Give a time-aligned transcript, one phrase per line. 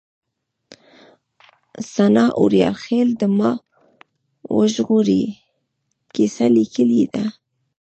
[1.93, 3.51] سناء اوریاخيل د ما
[4.57, 5.23] وژغورئ
[6.13, 7.25] کيسه ليکلې ده